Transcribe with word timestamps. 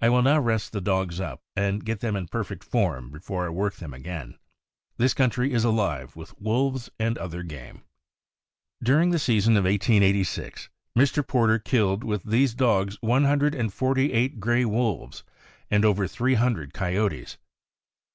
I 0.00 0.08
will 0.08 0.22
now 0.22 0.40
rest 0.40 0.72
the 0.72 0.80
dogs 0.80 1.20
up, 1.20 1.42
and 1.54 1.84
get 1.84 2.00
them 2.00 2.16
in 2.16 2.28
perfect 2.28 2.64
form 2.64 3.10
before 3.10 3.44
I 3.44 3.50
work 3.50 3.74
them 3.76 3.92
again. 3.92 4.38
This 4.96 5.12
country 5.12 5.52
is 5.52 5.64
alive 5.64 6.16
with 6.16 6.32
wolves 6.40 6.88
and 6.98 7.18
other 7.18 7.42
game." 7.42 7.82
During 8.82 9.10
the 9.10 9.18
season 9.18 9.58
of 9.58 9.64
1886, 9.64 10.70
Mr. 10.96 11.26
Porter 11.26 11.58
killed 11.58 12.02
with 12.04 12.22
these 12.22 12.54
dogs 12.54 12.96
one 13.02 13.24
hundred 13.24 13.54
and 13.54 13.70
forty 13.70 14.14
eight 14.14 14.40
gray 14.40 14.64
wolves 14.64 15.24
and 15.70 15.84
over 15.84 16.04
THE 16.04 16.08
SCOTCH 16.08 16.16
DEERHOUND. 16.16 16.16
187 16.16 16.16
three 16.16 16.34
hundred 16.36 16.72
coyotes. 16.72 17.38